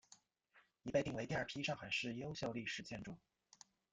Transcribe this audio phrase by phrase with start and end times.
[0.81, 3.15] 已被定为第二批上海市优秀历史建筑。